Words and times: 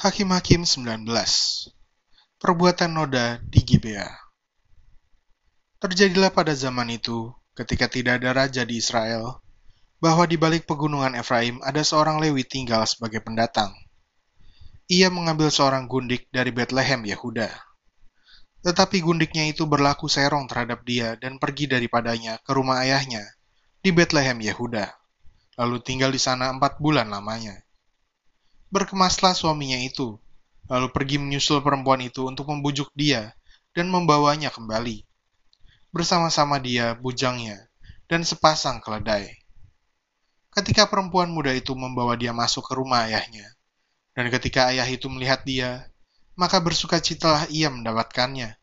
Hakim-Hakim 0.00 0.64
19 0.64 1.04
Perbuatan 2.40 2.88
Noda 2.88 3.36
di 3.44 3.60
Gibea 3.60 4.08
Terjadilah 5.76 6.32
pada 6.32 6.56
zaman 6.56 6.88
itu, 6.88 7.28
ketika 7.52 7.84
tidak 7.84 8.24
ada 8.24 8.32
raja 8.32 8.64
di 8.64 8.80
Israel, 8.80 9.44
bahwa 10.00 10.24
di 10.24 10.40
balik 10.40 10.64
pegunungan 10.64 11.12
Efraim 11.20 11.60
ada 11.60 11.84
seorang 11.84 12.16
Lewi 12.16 12.48
tinggal 12.48 12.88
sebagai 12.88 13.20
pendatang. 13.20 13.76
Ia 14.88 15.12
mengambil 15.12 15.52
seorang 15.52 15.84
gundik 15.84 16.32
dari 16.32 16.48
Bethlehem, 16.48 17.04
Yehuda. 17.04 17.52
Tetapi 18.64 19.04
gundiknya 19.04 19.52
itu 19.52 19.68
berlaku 19.68 20.08
serong 20.08 20.48
terhadap 20.48 20.80
dia 20.88 21.20
dan 21.20 21.36
pergi 21.36 21.68
daripadanya 21.68 22.40
ke 22.40 22.56
rumah 22.56 22.80
ayahnya 22.88 23.20
di 23.84 23.92
Bethlehem, 23.92 24.40
Yehuda. 24.40 24.96
Lalu 25.60 25.76
tinggal 25.84 26.08
di 26.08 26.16
sana 26.16 26.48
empat 26.48 26.80
bulan 26.80 27.12
lamanya 27.12 27.60
Berkemaslah 28.70 29.34
suaminya 29.34 29.78
itu, 29.82 30.14
lalu 30.70 30.94
pergi 30.94 31.18
menyusul 31.18 31.58
perempuan 31.58 31.98
itu 32.06 32.22
untuk 32.22 32.46
membujuk 32.46 32.94
dia 32.94 33.34
dan 33.74 33.90
membawanya 33.90 34.54
kembali. 34.54 35.02
Bersama-sama 35.90 36.62
dia, 36.62 36.94
bujangnya, 36.94 37.66
dan 38.06 38.22
sepasang 38.22 38.78
keledai. 38.78 39.42
Ketika 40.54 40.86
perempuan 40.86 41.30
muda 41.30 41.50
itu 41.50 41.74
membawa 41.74 42.14
dia 42.14 42.30
masuk 42.30 42.66
ke 42.66 42.78
rumah 42.78 43.06
ayahnya, 43.10 43.46
dan 44.14 44.30
ketika 44.30 44.70
ayah 44.70 44.86
itu 44.86 45.06
melihat 45.06 45.42
dia, 45.46 45.90
maka 46.34 46.58
bersukacitalah 46.58 47.46
ia 47.50 47.70
mendapatkannya. 47.70 48.54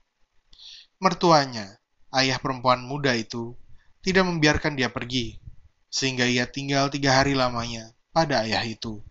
Mertuanya, 1.00 1.80
ayah 2.16 2.40
perempuan 2.40 2.84
muda 2.84 3.16
itu, 3.16 3.56
tidak 4.04 4.28
membiarkan 4.28 4.76
dia 4.76 4.92
pergi, 4.92 5.40
sehingga 5.88 6.28
ia 6.28 6.44
tinggal 6.48 6.92
tiga 6.92 7.16
hari 7.16 7.36
lamanya 7.36 7.92
pada 8.12 8.44
ayah 8.44 8.64
itu. 8.68 9.04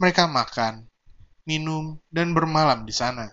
Mereka 0.00 0.28
makan, 0.30 0.88
minum, 1.44 2.00
dan 2.08 2.32
bermalam 2.32 2.86
di 2.86 2.94
sana. 2.94 3.28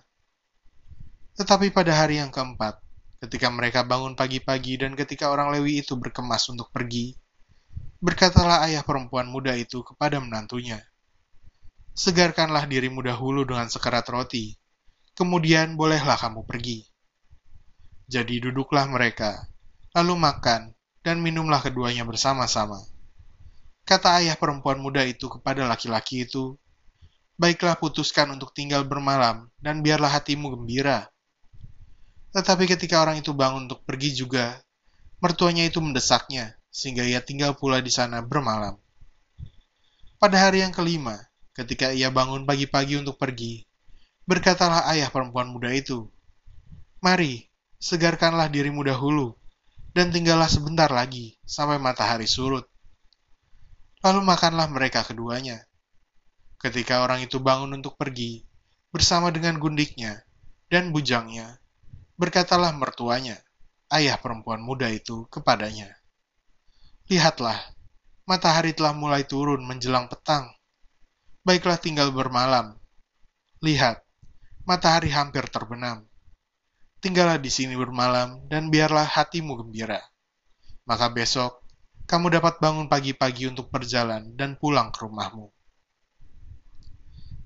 Tetapi 1.40 1.72
pada 1.72 1.96
hari 1.96 2.20
yang 2.20 2.34
keempat, 2.34 2.84
ketika 3.24 3.48
mereka 3.48 3.88
bangun 3.88 4.16
pagi-pagi 4.16 4.80
dan 4.80 4.96
ketika 4.96 5.32
orang 5.32 5.56
Lewi 5.56 5.84
itu 5.84 5.96
berkemas 5.96 6.48
untuk 6.52 6.68
pergi, 6.72 7.16
berkatalah 8.04 8.68
ayah 8.68 8.84
perempuan 8.84 9.28
muda 9.28 9.56
itu 9.56 9.84
kepada 9.84 10.20
menantunya, 10.20 10.84
Segarkanlah 12.00 12.64
dirimu 12.64 13.04
dahulu 13.04 13.44
dengan 13.44 13.68
sekerat 13.68 14.08
roti, 14.08 14.56
kemudian 15.20 15.76
bolehlah 15.76 16.16
kamu 16.16 16.48
pergi. 16.48 16.88
Jadi 18.08 18.40
duduklah 18.40 18.88
mereka, 18.88 19.52
lalu 19.92 20.16
makan, 20.16 20.72
dan 21.04 21.20
minumlah 21.20 21.60
keduanya 21.60 22.08
bersama-sama. 22.08 22.80
Kata 23.90 24.22
ayah 24.22 24.38
perempuan 24.38 24.78
muda 24.78 25.02
itu 25.02 25.26
kepada 25.26 25.66
laki-laki 25.66 26.30
itu, 26.30 26.54
Baiklah 27.42 27.74
putuskan 27.82 28.30
untuk 28.30 28.54
tinggal 28.54 28.86
bermalam, 28.86 29.50
dan 29.58 29.82
biarlah 29.82 30.14
hatimu 30.14 30.54
gembira. 30.54 31.10
Tetapi 32.36 32.70
ketika 32.70 33.02
orang 33.02 33.18
itu 33.18 33.34
bangun 33.34 33.66
untuk 33.66 33.82
pergi 33.82 34.14
juga, 34.14 34.62
mertuanya 35.18 35.66
itu 35.66 35.82
mendesaknya, 35.82 36.54
sehingga 36.70 37.02
ia 37.02 37.18
tinggal 37.18 37.58
pula 37.58 37.82
di 37.82 37.90
sana 37.90 38.22
bermalam. 38.22 38.78
Pada 40.22 40.38
hari 40.38 40.62
yang 40.62 40.70
kelima, 40.70 41.18
ketika 41.58 41.90
ia 41.90 42.14
bangun 42.14 42.46
pagi-pagi 42.46 43.02
untuk 43.02 43.18
pergi, 43.18 43.66
berkatalah 44.30 44.86
ayah 44.94 45.10
perempuan 45.10 45.50
muda 45.50 45.74
itu, 45.74 46.06
Mari, 47.02 47.50
segarkanlah 47.82 48.54
dirimu 48.54 48.86
dahulu, 48.86 49.34
dan 49.98 50.14
tinggallah 50.14 50.46
sebentar 50.46 50.94
lagi, 50.94 51.42
sampai 51.42 51.82
matahari 51.82 52.30
surut. 52.30 52.69
Lalu 54.00 54.24
makanlah 54.24 54.72
mereka 54.72 55.04
keduanya. 55.04 55.60
Ketika 56.56 57.04
orang 57.04 57.24
itu 57.24 57.40
bangun 57.40 57.76
untuk 57.76 58.00
pergi, 58.00 58.48
bersama 58.96 59.28
dengan 59.28 59.60
gundiknya 59.60 60.24
dan 60.72 60.96
bujangnya, 60.96 61.60
berkatalah 62.16 62.72
mertuanya, 62.72 63.40
ayah 63.92 64.16
perempuan 64.16 64.64
muda 64.64 64.88
itu, 64.88 65.28
kepadanya. 65.28 66.00
Lihatlah, 67.12 67.60
matahari 68.24 68.72
telah 68.72 68.96
mulai 68.96 69.28
turun 69.28 69.64
menjelang 69.68 70.08
petang. 70.08 70.48
Baiklah 71.44 71.80
tinggal 71.80 72.12
bermalam. 72.16 72.80
Lihat, 73.60 74.00
matahari 74.64 75.12
hampir 75.12 75.44
terbenam. 75.52 76.08
Tinggallah 77.00 77.40
di 77.40 77.52
sini 77.52 77.76
bermalam, 77.76 78.48
dan 78.48 78.72
biarlah 78.72 79.08
hatimu 79.08 79.60
gembira. 79.64 80.00
Maka 80.88 81.12
besok 81.12 81.64
kamu 82.10 82.42
dapat 82.42 82.58
bangun 82.58 82.90
pagi-pagi 82.90 83.46
untuk 83.54 83.70
berjalan 83.70 84.34
dan 84.34 84.58
pulang 84.58 84.90
ke 84.90 85.06
rumahmu. 85.06 85.54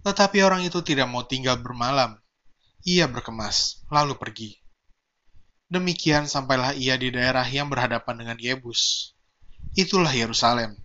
Tetapi 0.08 0.40
orang 0.40 0.64
itu 0.64 0.80
tidak 0.80 1.12
mau 1.12 1.28
tinggal 1.28 1.60
bermalam. 1.60 2.16
Ia 2.88 3.12
berkemas, 3.12 3.84
lalu 3.92 4.16
pergi. 4.16 4.56
Demikian 5.68 6.32
sampailah 6.32 6.80
ia 6.80 6.96
di 6.96 7.12
daerah 7.12 7.44
yang 7.44 7.68
berhadapan 7.68 8.24
dengan 8.24 8.38
Yebus. 8.40 9.12
Itulah 9.76 10.16
Yerusalem. 10.16 10.80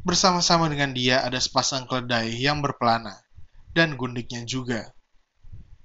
Bersama-sama 0.00 0.72
dengan 0.72 0.96
dia 0.96 1.20
ada 1.20 1.36
sepasang 1.36 1.84
keledai 1.84 2.40
yang 2.40 2.64
berpelana, 2.64 3.20
dan 3.76 4.00
gundiknya 4.00 4.48
juga. 4.48 4.96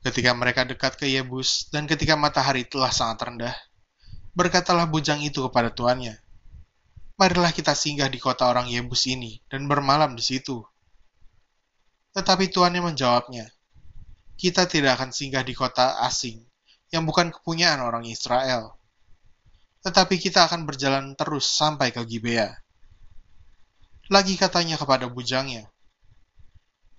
Ketika 0.07 0.31
mereka 0.31 0.63
dekat 0.63 0.95
ke 0.95 1.11
Yebus, 1.11 1.67
dan 1.67 1.83
ketika 1.83 2.15
matahari 2.15 2.63
telah 2.63 2.95
sangat 2.95 3.27
rendah, 3.27 3.55
berkatalah 4.31 4.87
bujang 4.87 5.19
itu 5.19 5.43
kepada 5.47 5.67
tuannya, 5.71 6.22
marilah 7.13 7.53
kita 7.53 7.77
singgah 7.77 8.09
di 8.09 8.17
kota 8.17 8.49
orang 8.49 8.65
Yebus 8.69 9.05
ini 9.05 9.37
dan 9.45 9.69
bermalam 9.69 10.17
di 10.17 10.23
situ. 10.25 10.65
Tetapi 12.13 12.49
tuannya 12.49 12.93
menjawabnya, 12.93 13.49
kita 14.37 14.65
tidak 14.65 15.01
akan 15.01 15.09
singgah 15.13 15.45
di 15.45 15.53
kota 15.53 16.01
asing 16.05 16.41
yang 16.93 17.05
bukan 17.05 17.33
kepunyaan 17.33 17.81
orang 17.81 18.05
Israel. 18.05 18.77
Tetapi 19.81 20.15
kita 20.21 20.45
akan 20.45 20.65
berjalan 20.65 21.13
terus 21.17 21.49
sampai 21.49 21.89
ke 21.89 22.01
Gibea. 22.05 22.49
Lagi 24.13 24.37
katanya 24.37 24.77
kepada 24.77 25.09
bujangnya, 25.09 25.69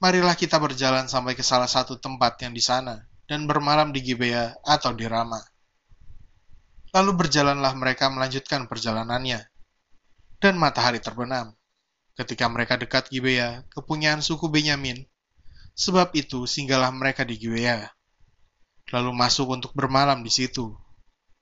marilah 0.03 0.35
kita 0.35 0.59
berjalan 0.59 1.07
sampai 1.07 1.39
ke 1.39 1.47
salah 1.47 1.71
satu 1.71 1.97
tempat 1.97 2.43
yang 2.43 2.53
di 2.53 2.61
sana 2.61 3.07
dan 3.25 3.47
bermalam 3.47 3.95
di 3.95 4.03
Gibea 4.03 4.57
atau 4.67 4.93
di 4.93 5.07
Rama. 5.07 5.41
Lalu 6.91 7.11
berjalanlah 7.15 7.75
mereka 7.75 8.11
melanjutkan 8.11 8.67
perjalanannya 8.71 9.54
dan 10.45 10.61
matahari 10.61 11.01
terbenam. 11.01 11.57
Ketika 12.13 12.45
mereka 12.53 12.77
dekat 12.77 13.09
Gibea, 13.09 13.65
kepunyaan 13.73 14.21
suku 14.21 14.53
Benyamin, 14.53 15.09
sebab 15.73 16.13
itu 16.13 16.45
singgahlah 16.45 16.93
mereka 16.93 17.25
di 17.25 17.41
Gibea. 17.41 17.89
Lalu 18.93 19.17
masuk 19.17 19.57
untuk 19.57 19.73
bermalam 19.73 20.21
di 20.21 20.29
situ. 20.29 20.77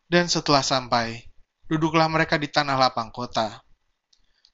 Dan 0.06 0.30
setelah 0.30 0.62
sampai, 0.62 1.18
duduklah 1.66 2.06
mereka 2.06 2.38
di 2.38 2.46
tanah 2.46 2.78
lapang 2.78 3.10
kota. 3.10 3.66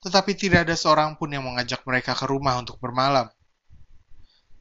Tetapi 0.00 0.32
tidak 0.32 0.65
ada 0.65 0.72
seorang 0.72 1.20
pun 1.20 1.28
yang 1.28 1.44
mengajak 1.44 1.84
mereka 1.84 2.16
ke 2.16 2.25
rumah 2.25 2.56
untuk 2.56 2.80
bermalam. 2.80 3.28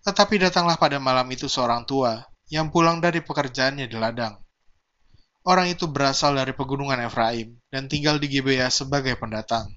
Tetapi 0.04 0.36
datanglah 0.36 0.76
pada 0.76 1.00
malam 1.00 1.26
itu 1.32 1.48
seorang 1.48 1.88
tua 1.88 2.28
yang 2.52 2.68
pulang 2.76 3.00
dari 3.00 3.24
pekerjaannya 3.24 3.88
di 3.88 3.96
ladang. 3.96 4.36
Orang 5.48 5.72
itu 5.72 5.88
berasal 5.88 6.36
dari 6.36 6.52
pegunungan 6.52 7.00
Efraim 7.08 7.56
dan 7.72 7.88
tinggal 7.88 8.20
di 8.20 8.28
Gibea 8.28 8.68
sebagai 8.68 9.16
pendatang. 9.16 9.72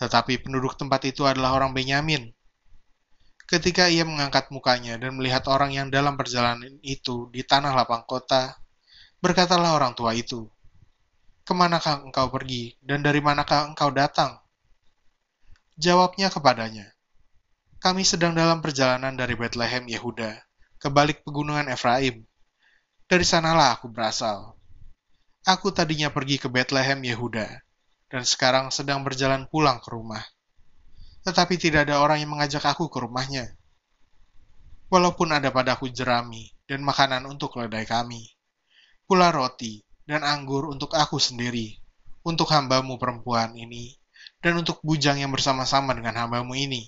Tetapi 0.00 0.40
penduduk 0.40 0.80
tempat 0.80 1.04
itu 1.04 1.28
adalah 1.28 1.52
orang 1.60 1.76
Benyamin. 1.76 2.32
Ketika 3.44 3.92
ia 3.92 4.08
mengangkat 4.08 4.48
mukanya 4.48 4.96
dan 4.96 5.20
melihat 5.20 5.44
orang 5.52 5.76
yang 5.76 5.92
dalam 5.92 6.16
perjalanan 6.16 6.72
itu 6.80 7.28
di 7.28 7.44
tanah 7.44 7.76
lapang 7.76 8.08
kota, 8.08 8.56
berkatalah 9.20 9.76
orang 9.76 9.92
tua 9.92 10.16
itu, 10.16 10.48
Ke 11.44 11.52
manakah 11.52 12.00
engkau 12.00 12.32
pergi 12.32 12.72
dan 12.80 13.04
dari 13.04 13.20
manakah 13.20 13.68
engkau 13.68 13.92
datang? 13.92 14.40
Jawabnya 15.76 16.32
kepadanya, 16.32 16.88
Kami 17.76 18.08
sedang 18.08 18.32
dalam 18.32 18.64
perjalanan 18.64 19.12
dari 19.20 19.36
Bethlehem, 19.36 19.84
Yehuda, 19.84 20.32
ke 20.80 20.88
balik 20.88 21.28
pegunungan 21.28 21.68
Efraim. 21.68 22.24
Dari 23.04 23.26
sanalah 23.28 23.76
aku 23.76 23.92
berasal. 23.92 24.61
Aku 25.42 25.74
tadinya 25.74 26.06
pergi 26.06 26.38
ke 26.38 26.46
Bethlehem, 26.46 27.02
Yehuda, 27.02 27.50
dan 28.06 28.22
sekarang 28.22 28.70
sedang 28.70 29.02
berjalan 29.02 29.50
pulang 29.50 29.82
ke 29.82 29.90
rumah. 29.90 30.22
Tetapi 31.26 31.58
tidak 31.58 31.90
ada 31.90 31.98
orang 31.98 32.22
yang 32.22 32.30
mengajak 32.38 32.62
aku 32.62 32.86
ke 32.86 33.02
rumahnya. 33.02 33.50
Walaupun 34.86 35.34
ada 35.34 35.50
padaku 35.50 35.90
jerami 35.90 36.46
dan 36.70 36.86
makanan 36.86 37.26
untuk 37.26 37.58
keledai 37.58 37.82
kami, 37.82 38.22
pula 39.02 39.34
roti 39.34 39.82
dan 40.06 40.22
anggur 40.22 40.70
untuk 40.70 40.94
aku 40.94 41.18
sendiri, 41.18 41.74
untuk 42.22 42.46
hambamu 42.54 42.94
perempuan 42.94 43.58
ini, 43.58 43.98
dan 44.38 44.62
untuk 44.62 44.78
bujang 44.86 45.18
yang 45.18 45.34
bersama-sama 45.34 45.90
dengan 45.90 46.22
hambamu 46.22 46.54
ini, 46.54 46.86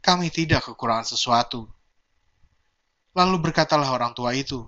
kami 0.00 0.32
tidak 0.32 0.72
kekurangan 0.72 1.04
sesuatu. 1.04 1.68
Lalu 3.12 3.44
berkatalah 3.44 3.92
orang 3.92 4.16
tua 4.16 4.32
itu, 4.32 4.64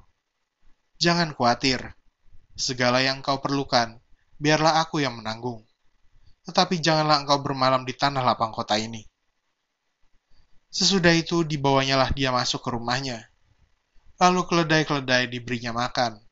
Jangan 1.01 1.33
khawatir, 1.33 1.97
segala 2.56 3.05
yang 3.05 3.20
kau 3.20 3.38
perlukan, 3.38 4.00
biarlah 4.41 4.81
aku 4.82 5.05
yang 5.05 5.20
menanggung 5.20 5.67
tetapi 6.47 6.79
janganlah 6.79 7.26
engkau 7.26 7.43
bermalam 7.43 7.82
di 7.82 7.93
tanah 7.93 8.23
lapang 8.23 8.55
kota 8.55 8.79
ini. 8.79 9.03
Sesudah 10.70 11.11
itu 11.11 11.43
dibawanyalah 11.43 12.14
dia 12.14 12.31
masuk 12.31 12.62
ke 12.62 12.70
rumahnya. 12.70 13.26
Lalu 14.23 14.47
keledai-keledai 14.47 15.26
diberinya 15.26 15.75
makan. 15.75 16.23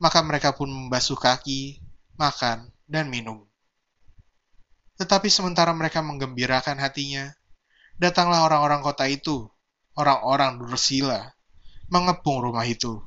Maka 0.00 0.24
mereka 0.24 0.56
pun 0.56 0.72
membasuh 0.72 1.20
kaki, 1.20 1.78
makan, 2.16 2.72
dan 2.88 3.12
minum. 3.12 3.44
Tetapi 4.96 5.28
sementara 5.28 5.70
mereka 5.76 6.00
menggembirakan 6.00 6.80
hatinya, 6.80 7.30
datanglah 8.00 8.48
orang-orang 8.48 8.80
kota 8.80 9.06
itu, 9.06 9.46
orang-orang 9.94 10.58
Dursila, 10.58 11.20
mengepung 11.92 12.40
rumah 12.40 12.64
itu. 12.64 13.02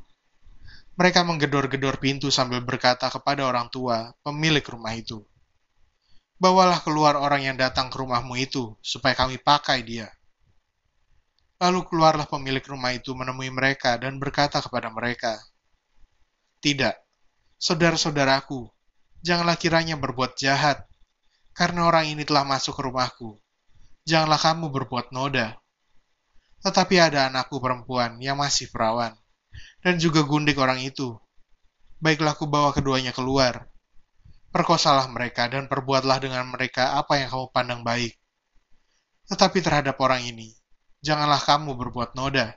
Mereka 0.98 1.22
menggedor-gedor 1.22 2.02
pintu 2.02 2.34
sambil 2.34 2.66
berkata 2.66 3.06
kepada 3.14 3.46
orang 3.46 3.70
tua, 3.70 4.18
pemilik 4.26 4.66
rumah 4.66 4.98
itu, 4.98 5.22
Bawalah 6.38 6.86
keluar 6.86 7.18
orang 7.18 7.50
yang 7.50 7.58
datang 7.58 7.90
ke 7.90 7.98
rumahmu 7.98 8.38
itu, 8.38 8.78
supaya 8.86 9.18
kami 9.18 9.42
pakai 9.42 9.82
dia. 9.82 10.06
Lalu 11.58 11.90
keluarlah 11.90 12.30
pemilik 12.30 12.62
rumah 12.62 12.94
itu 12.94 13.18
menemui 13.18 13.50
mereka 13.50 13.98
dan 13.98 14.22
berkata 14.22 14.62
kepada 14.62 14.94
mereka, 14.94 15.34
Tidak, 16.62 16.94
saudara-saudaraku, 17.58 18.70
janganlah 19.26 19.58
kiranya 19.58 19.98
berbuat 19.98 20.38
jahat, 20.38 20.86
karena 21.58 21.90
orang 21.90 22.14
ini 22.14 22.22
telah 22.22 22.46
masuk 22.46 22.78
ke 22.78 22.86
rumahku. 22.86 23.42
Janganlah 24.06 24.38
kamu 24.38 24.70
berbuat 24.70 25.10
noda. 25.10 25.58
Tetapi 26.62 27.02
ada 27.02 27.34
anakku 27.34 27.58
perempuan 27.58 28.22
yang 28.22 28.38
masih 28.38 28.70
perawan, 28.70 29.18
dan 29.82 30.02
juga 30.02 30.26
gundik 30.26 30.58
orang 30.58 30.82
itu. 30.82 31.18
Baiklah 31.98 32.38
ku 32.38 32.46
bawa 32.46 32.74
keduanya 32.74 33.10
keluar, 33.10 33.68
Perkosalah 34.48 35.12
mereka 35.12 35.52
dan 35.52 35.68
perbuatlah 35.68 36.24
dengan 36.24 36.48
mereka 36.48 36.96
apa 36.96 37.20
yang 37.20 37.28
kamu 37.28 37.52
pandang 37.52 37.82
baik. 37.84 38.16
Tetapi 39.28 39.60
terhadap 39.60 40.00
orang 40.00 40.24
ini, 40.24 40.56
janganlah 41.04 41.38
kamu 41.38 41.76
berbuat 41.76 42.16
noda. 42.16 42.56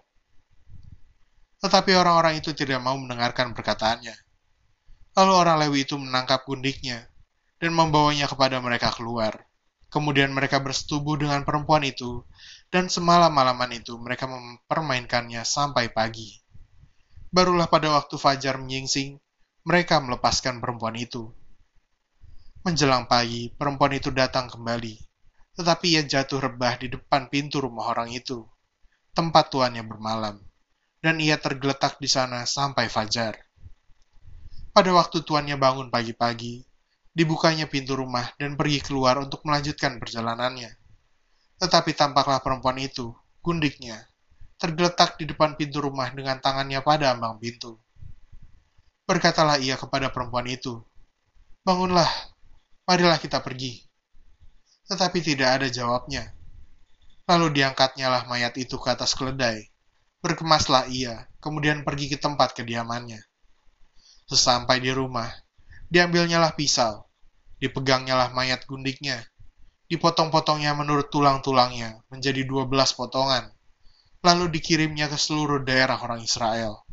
Tetapi 1.61 1.91
orang-orang 1.93 2.39
itu 2.39 2.55
tidak 2.55 2.79
mau 2.79 2.95
mendengarkan 2.95 3.53
perkataannya. 3.53 4.15
Lalu 5.19 5.33
orang 5.35 5.57
Lewi 5.67 5.83
itu 5.85 5.99
menangkap 5.99 6.47
gundiknya 6.47 7.11
dan 7.59 7.75
membawanya 7.75 8.31
kepada 8.31 8.63
mereka 8.63 8.95
keluar. 8.95 9.45
Kemudian 9.91 10.31
mereka 10.31 10.63
bersetubuh 10.63 11.19
dengan 11.19 11.43
perempuan 11.43 11.83
itu, 11.83 12.23
dan 12.71 12.87
semalam-malaman 12.87 13.77
itu 13.77 13.99
mereka 13.99 14.31
mempermainkannya 14.31 15.43
sampai 15.43 15.91
pagi. 15.91 16.39
Barulah 17.31 17.71
pada 17.71 17.95
waktu 17.95 18.19
fajar 18.19 18.59
menyingsing, 18.59 19.23
mereka 19.63 20.03
melepaskan 20.03 20.59
perempuan 20.59 20.99
itu. 20.99 21.31
Menjelang 22.67 23.07
pagi, 23.07 23.55
perempuan 23.55 23.95
itu 23.95 24.11
datang 24.11 24.51
kembali, 24.51 24.99
tetapi 25.55 25.95
ia 25.95 26.03
jatuh 26.03 26.43
rebah 26.43 26.75
di 26.83 26.91
depan 26.91 27.31
pintu 27.31 27.63
rumah 27.63 27.95
orang 27.95 28.11
itu, 28.11 28.43
tempat 29.15 29.47
tuannya 29.47 29.87
bermalam, 29.87 30.43
dan 30.99 31.23
ia 31.23 31.39
tergeletak 31.39 32.03
di 32.03 32.11
sana 32.11 32.43
sampai 32.51 32.91
fajar. 32.91 33.39
Pada 34.75 34.91
waktu 34.91 35.23
tuannya 35.23 35.55
bangun 35.55 35.87
pagi-pagi, 35.87 36.67
dibukanya 37.15 37.71
pintu 37.71 37.95
rumah 37.95 38.27
dan 38.43 38.59
pergi 38.59 38.83
keluar 38.83 39.23
untuk 39.23 39.47
melanjutkan 39.47 40.03
perjalanannya. 40.03 40.75
Tetapi 41.63 41.95
tampaklah 41.95 42.43
perempuan 42.43 42.83
itu, 42.83 43.15
gundiknya, 43.39 44.10
tergeletak 44.61 45.17
di 45.17 45.25
depan 45.25 45.57
pintu 45.57 45.81
rumah 45.81 46.13
dengan 46.13 46.37
tangannya 46.37 46.85
pada 46.85 47.17
ambang 47.17 47.41
pintu. 47.41 47.81
Berkatalah 49.09 49.57
ia 49.57 49.81
kepada 49.81 50.13
perempuan 50.13 50.45
itu, 50.47 50.85
Bangunlah, 51.61 52.09
marilah 52.89 53.21
kita 53.21 53.45
pergi. 53.45 53.85
Tetapi 54.89 55.21
tidak 55.21 55.61
ada 55.61 55.69
jawabnya. 55.69 56.33
Lalu 57.29 57.61
diangkatnya 57.61 58.09
lah 58.09 58.25
mayat 58.25 58.57
itu 58.57 58.81
ke 58.81 58.89
atas 58.89 59.13
keledai. 59.13 59.69
Berkemaslah 60.25 60.89
ia, 60.89 61.29
kemudian 61.45 61.85
pergi 61.85 62.09
ke 62.13 62.17
tempat 62.17 62.57
kediamannya. 62.57 63.21
Sesampai 64.25 64.81
di 64.81 64.89
rumah, 64.89 65.29
diambilnyalah 65.93 66.57
pisau, 66.57 67.05
dipegangnyalah 67.61 68.33
mayat 68.33 68.65
gundiknya, 68.65 69.21
dipotong-potongnya 69.93 70.73
menurut 70.73 71.13
tulang-tulangnya 71.13 72.01
menjadi 72.09 72.49
dua 72.49 72.65
belas 72.65 72.97
potongan, 72.97 73.53
lalu 74.21 74.53
dikirimnya 74.53 75.09
ke 75.09 75.17
seluruh 75.17 75.65
daerah 75.65 75.97
orang 76.01 76.21
Israel. 76.21 76.85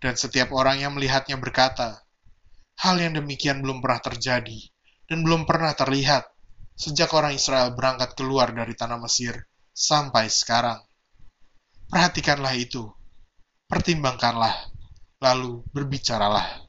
Dan 0.00 0.16
setiap 0.20 0.52
orang 0.52 0.84
yang 0.84 0.92
melihatnya 0.92 1.40
berkata, 1.40 2.04
hal 2.80 3.00
yang 3.00 3.16
demikian 3.16 3.64
belum 3.64 3.80
pernah 3.80 4.00
terjadi 4.02 4.58
dan 5.08 5.24
belum 5.24 5.48
pernah 5.48 5.72
terlihat 5.72 6.28
sejak 6.74 7.12
orang 7.14 7.32
Israel 7.32 7.72
berangkat 7.72 8.18
keluar 8.18 8.50
dari 8.50 8.74
tanah 8.74 8.98
Mesir 9.00 9.46
sampai 9.72 10.28
sekarang. 10.28 10.82
Perhatikanlah 11.88 12.56
itu, 12.58 12.90
pertimbangkanlah, 13.70 14.72
lalu 15.22 15.62
berbicaralah. 15.70 16.63